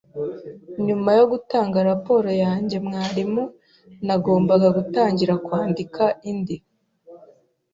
[0.85, 3.43] Nyuma yo gutanga raporo yanjye mwarimu,
[4.05, 6.57] nagombaga gutangira kwandika indi.